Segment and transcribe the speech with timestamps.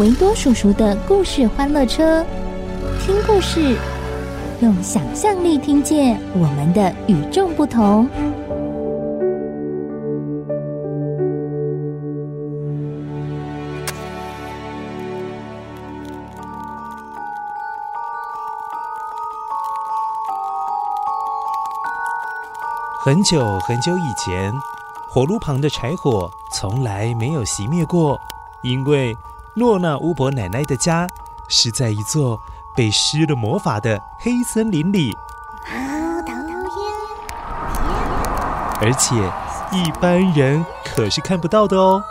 [0.00, 2.24] 维多叔叔的故事欢乐车，
[3.00, 3.78] 听故事，
[4.60, 8.08] 用想象力听见我们的与众不同。
[23.04, 24.52] 很久很久以前。
[25.08, 28.18] 火炉旁的柴火从来没有熄灭过，
[28.62, 29.16] 因为
[29.56, 31.06] 诺娜巫婆奶奶的家
[31.48, 32.40] 是在一座
[32.74, 35.16] 被施了魔法的黑森林里。
[38.80, 39.14] 而且
[39.72, 42.02] 一般人可是看不到的哦，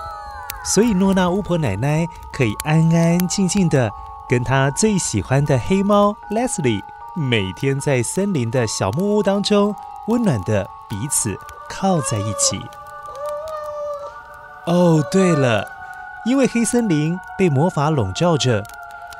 [0.64, 3.92] 所以诺娜巫婆奶奶可以安安静静的
[4.28, 6.82] 跟她最喜欢的黑猫 Leslie
[7.14, 9.76] 每天在森林的小木屋当中
[10.08, 11.38] 温暖的彼此
[11.70, 12.60] 靠在一起。
[14.66, 15.68] 哦，对了，
[16.26, 18.64] 因为黑森林被魔法笼罩着，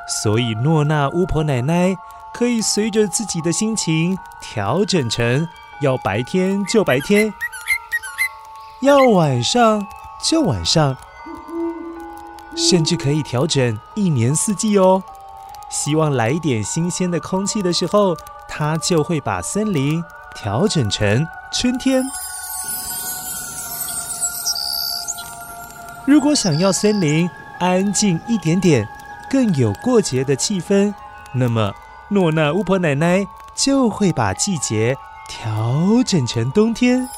[0.08, 1.96] 所以诺娜巫婆奶奶
[2.34, 5.48] 可以随着自己的心情调整成
[5.82, 7.34] 要白天就白天，
[8.82, 9.86] 要晚上
[10.24, 10.96] 就晚上，
[12.56, 15.04] 甚至可以调整一年四季哦。
[15.70, 18.16] 希望来一点新鲜的空气的时候，
[18.48, 20.02] 她就会把森林
[20.36, 22.04] 调整成春天。
[26.14, 28.88] 如果想要森林安静一点点，
[29.28, 30.94] 更有过节的气氛，
[31.32, 31.74] 那么
[32.10, 33.26] 诺娜巫婆奶奶
[33.56, 34.96] 就会把季节
[35.28, 37.10] 调整成冬天。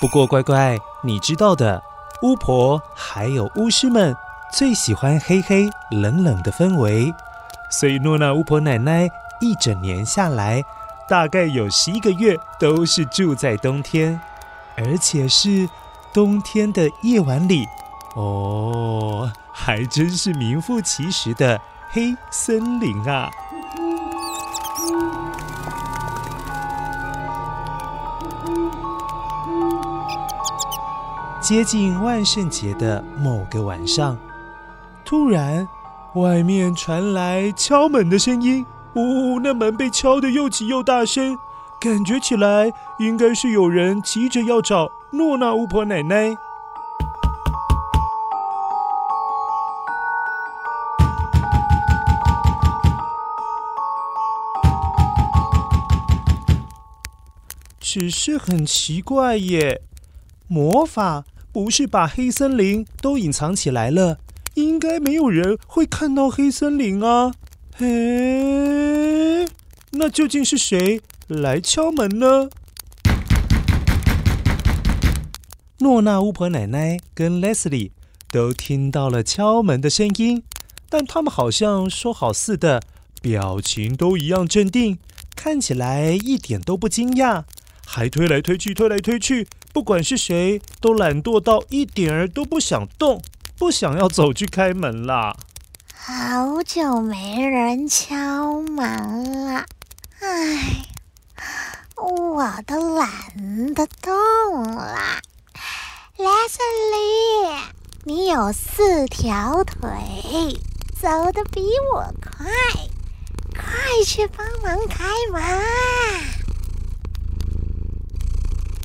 [0.00, 1.82] 不过乖乖，你知道的，
[2.22, 4.16] 巫婆还有巫师们
[4.50, 7.12] 最喜欢黑黑冷冷的氛围，
[7.68, 9.06] 所以诺娜巫婆奶奶
[9.38, 10.64] 一整年下来，
[11.06, 14.18] 大概有十一个月都是住在冬天。
[14.76, 15.68] 而且是
[16.12, 17.66] 冬天的夜晚里，
[18.14, 21.60] 哦，还真是名副其实的
[21.90, 23.30] 黑森林啊！
[31.40, 34.18] 接近万圣节的某个晚上，
[35.04, 35.66] 突然
[36.14, 41.38] 外面传来敲门的声音，呜、哦，那门被敲得又急又大声。
[41.80, 46.36] 感觉起来应该是有人急着要找诺娜巫婆奶奶。
[57.78, 59.80] 只是很奇怪耶，
[60.48, 64.18] 魔法不是把黑森林都隐藏起来了，
[64.54, 67.32] 应该没有人会看到黑森林啊。
[67.74, 69.46] 嘿，
[69.92, 71.00] 那究竟是谁？
[71.28, 72.48] 来敲门呢？
[75.78, 77.90] 诺娜巫婆奶奶跟 Leslie
[78.30, 80.44] 都听到了敲门的声音，
[80.88, 82.80] 但他们好像说好似的，
[83.20, 84.98] 表情都一样镇定，
[85.34, 87.42] 看起来一点都不惊讶，
[87.84, 93.20] 还推来推去，推来推去，不管是谁都懒惰到一点儿都不想动，
[93.58, 95.36] 不想要走去开门啦。
[95.92, 99.66] 好久没人敲门了，
[100.20, 100.86] 唉。
[101.96, 105.20] 我都懒得动了
[106.16, 107.58] ，Leslie，
[108.04, 110.60] 你有四条腿，
[111.00, 111.62] 走得比
[111.92, 112.46] 我快，
[113.54, 115.40] 快去帮忙开门！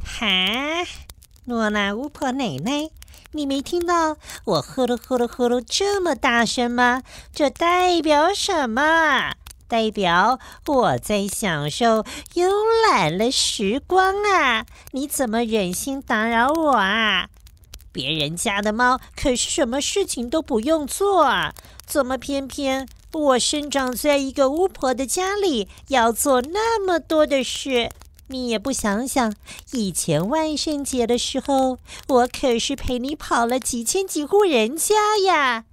[0.05, 0.87] 哈，
[1.45, 2.89] 诺娜巫婆奶奶，
[3.31, 7.03] 你没听到我呼噜呼噜呼噜这么大声吗？
[7.33, 9.33] 这代表什么？
[9.71, 12.03] 代表我在享受
[12.33, 12.51] 慵
[12.85, 14.65] 懒的时光啊！
[14.91, 17.29] 你怎么忍心打扰我啊？
[17.93, 21.53] 别人家的猫可是什么事情都不用做啊，
[21.85, 27.89] 怎么偏偏我生长在一个巫婆的家里，要做那么多的事？
[28.27, 29.33] 你也不想想，
[29.71, 31.77] 以前万圣节的时候，
[32.09, 35.63] 我可是陪你跑了几千几户人家呀。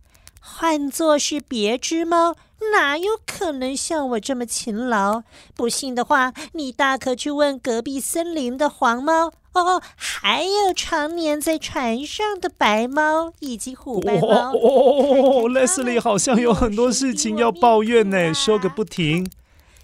[0.40, 2.34] 换作是别只猫，
[2.72, 5.22] 哪有可能像我这么勤劳？
[5.54, 14.52] 不信的话，你大可去问隔壁森林的黄猫哦，还有常年在船上的白猫以及虎斑猫。
[14.52, 19.30] 哦，Leslie 好像有很多事情要抱怨呢，说个不停。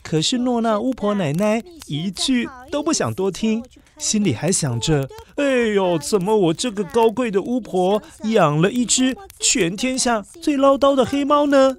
[0.02, 3.64] 可是诺娜巫婆奶奶一句都不想多听，
[3.96, 5.44] 心里还想着：“哎
[5.74, 11.76] 呦，怎么我这个高贵的巫婆养了一只全天下最唠叨的黑猫呢？”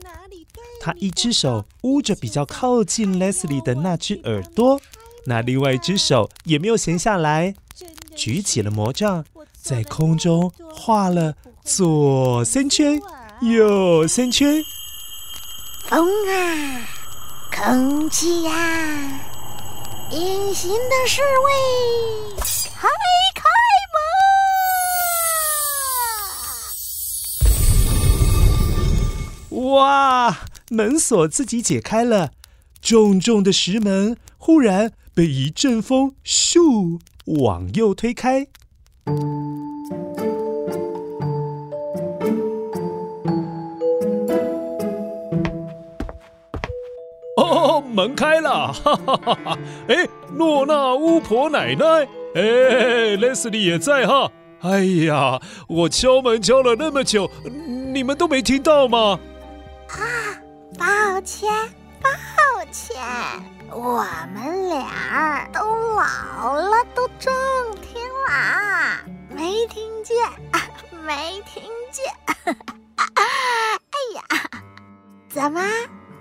[0.85, 4.79] 她一只手捂着比较靠近 Leslie 的那只耳朵，
[5.25, 7.55] 那另外一只手也没有闲下来，
[8.15, 9.25] 举起了魔杖，
[9.59, 11.33] 在空中画了
[11.63, 13.01] 左三圈，
[13.41, 14.63] 右三圈。
[15.89, 16.87] 风啊！
[17.51, 18.51] 空气呀，
[20.11, 21.51] 隐形的侍卫，
[22.75, 22.87] 开
[23.33, 23.41] 开
[29.49, 29.63] 门！
[29.71, 30.37] 哇，
[30.75, 32.31] 门锁自己解开了，
[32.81, 36.99] 重重的石门忽然被一阵风咻
[37.39, 38.47] 往右推开。
[47.37, 49.57] 哦，门开了，哈哈哈哈！
[49.87, 51.85] 哎，诺娜巫婆奶奶，
[52.35, 54.29] 哎，Leslie 也在哈。
[54.59, 57.29] 哎呀，我敲门敲了那么久，
[57.93, 59.19] 你们都没听到吗？
[59.87, 60.01] 啊，
[60.77, 61.49] 抱歉，
[62.01, 62.09] 抱
[62.71, 62.95] 歉，
[63.71, 65.59] 我们俩都
[65.95, 67.33] 老了，都中
[67.81, 68.99] 听了，
[69.29, 70.15] 没听见，
[71.05, 72.05] 没听见。
[73.15, 73.23] 哎
[74.15, 74.23] 呀，
[75.29, 75.61] 怎么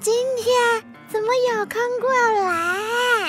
[0.00, 0.82] 今天？
[1.08, 2.10] 怎么有空过
[2.42, 3.28] 来？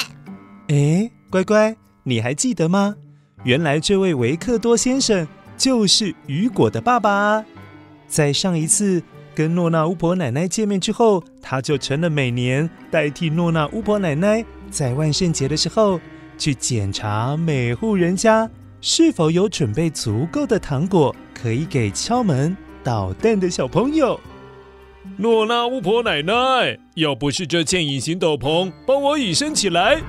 [0.69, 2.95] 哎，乖乖，你还记得吗？
[3.43, 5.27] 原来这位维克多先生
[5.57, 7.43] 就是雨果的爸爸。
[8.07, 9.01] 在上一次
[9.35, 15.99] 跟诺娜巫婆奶奶见面之后，他就成了每年代替诺娜巫婆奶奶在万圣节的时候
[16.37, 18.49] 去检查每户人家
[18.79, 24.19] 是否有准备足够的糖果，可以给敲门捣蛋的小朋友。
[25.17, 30.01] 诺娜巫婆奶奶，要不是这件隐形斗篷帮我隐身起来，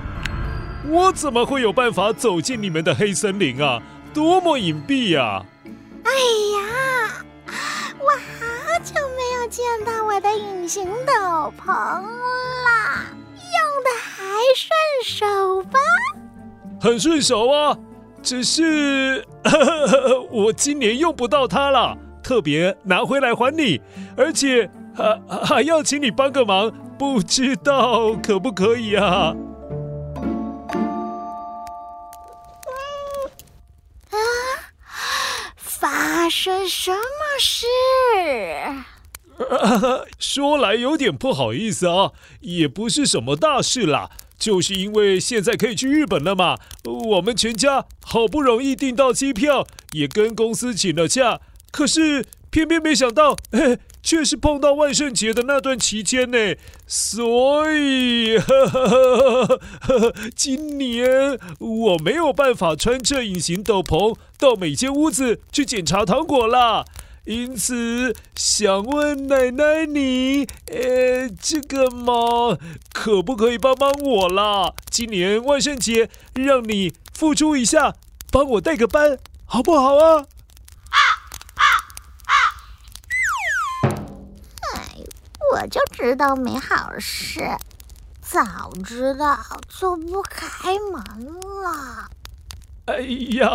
[0.89, 3.83] 我怎么会有办法走进你们的黑森林啊？
[4.15, 5.45] 多么隐蔽呀！
[6.05, 6.11] 哎
[6.57, 7.25] 呀，
[7.99, 8.56] 我好久没有
[9.49, 11.13] 见到我的隐形斗
[11.59, 12.03] 篷了，
[13.37, 14.69] 用的还顺
[15.05, 15.79] 手吧？
[16.81, 17.79] 很顺手啊，
[18.23, 19.25] 只是
[20.31, 23.81] 我今年用不到它了，特别拿回来还你，
[24.17, 24.71] 而且。
[24.97, 29.37] 还还要请你帮个忙，不知道可不可以啊？
[34.11, 34.17] 啊！
[35.59, 36.99] 发生什么
[37.39, 37.67] 事？
[40.19, 51.41] 说来有点不好意思啊，也不是什么大事啦，就是因为现在可以去日本了嘛，我们全家好不容易订到机票，也跟公司请了假，
[51.71, 53.79] 可是偏偏没想到，嘿。
[54.07, 56.39] 却是碰到万圣节的那段期间呢，
[56.87, 58.39] 所以
[60.37, 66.85] 今年我没有办法穿着隐形斗篷到每间屋子去检查糖果啦。
[67.27, 72.57] 因此想问奶奶你，呃，这个嘛，
[72.93, 74.73] 可不可以帮帮我啦？
[74.91, 77.97] 今年万圣节让你付出一下，
[78.31, 80.27] 帮我带个班，好不好啊？
[85.53, 87.41] 我就知道没好事，
[88.21, 89.37] 早知道
[89.81, 91.03] 就不开门
[91.63, 92.09] 了。
[92.87, 93.01] 哎
[93.39, 93.51] 呀，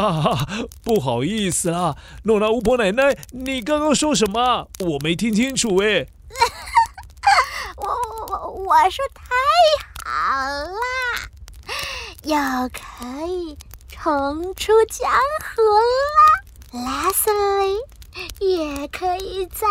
[0.83, 4.67] 不好意思啦，诺娜巫婆奶奶，你刚刚说什么？
[4.79, 6.07] 我没听清楚哎。
[7.77, 7.87] 我
[8.27, 9.23] 我我说太
[10.03, 10.09] 好
[10.67, 10.77] 了，
[12.23, 12.35] 又
[12.69, 13.57] 可以
[13.89, 15.09] 重出江
[15.55, 15.61] 湖
[16.73, 17.79] 了，Leslie。
[18.39, 19.65] 也可以再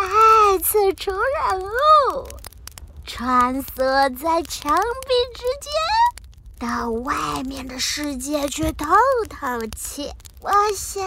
[0.62, 2.26] 次出人物，
[3.04, 5.70] 穿梭在墙壁之间，
[6.60, 8.86] 到外面的世界去透
[9.30, 10.12] 透气。
[10.42, 11.02] 我想，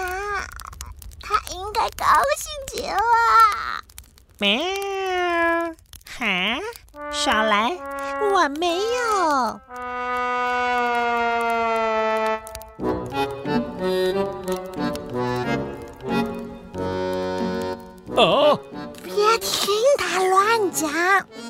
[1.22, 2.05] 他应该高
[2.36, 2.98] 兴极了。
[4.39, 4.50] 喵！
[6.17, 6.25] 哈，
[7.12, 7.77] 少来，
[8.33, 9.60] 我没有。
[18.15, 18.60] 哦，
[19.03, 20.89] 别听他乱讲，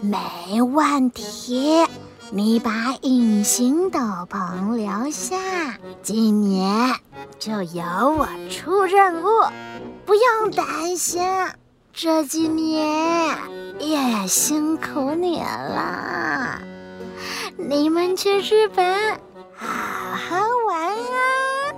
[0.01, 1.88] 没问题。
[2.36, 2.95] 你把
[7.39, 7.83] 就由
[8.17, 9.27] 我出任务，
[10.05, 11.21] 不用担心。
[11.93, 13.37] 这几年
[13.79, 16.59] 也辛苦你了，
[17.57, 19.19] 你们去日本
[19.55, 19.67] 好
[20.15, 20.37] 好
[20.67, 21.75] 玩啊！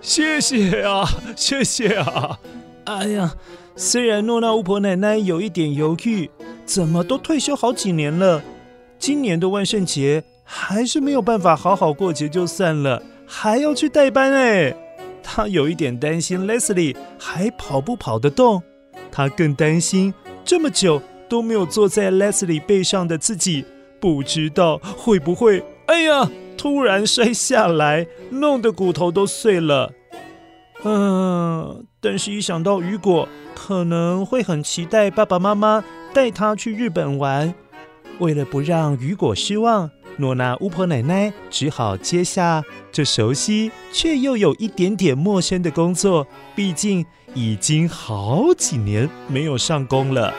[0.00, 2.38] 谢谢啊，谢谢啊！
[2.86, 3.34] 哎呀，
[3.76, 6.28] 虽然诺娜巫婆奶奶有一点犹豫，
[6.64, 8.42] 怎么都退休好几年了。
[8.98, 14.74] 今年的万圣节还是没有办法好好过节，就算了，还要去代班哎。
[15.22, 18.62] 他有一点担心 Leslie 还跑不跑得动，
[19.10, 20.14] 他更担心
[20.44, 23.64] 这么久都没有坐在 Leslie 背上的自己，
[24.00, 29.92] 不知道会不会哎呀突然摔下来，弄得骨头都碎了。
[30.84, 35.82] 嗯，但是一想到雨果可能会很期待爸爸妈妈
[36.14, 37.52] 带他去日本玩。
[38.20, 46.26] 为了不让雨果失望，诺娜巫婆奶奶只好接下这熟悉却又有一点点陌生的工作。
[46.54, 47.04] 毕竟
[47.34, 50.32] 已经好几年没有上工了。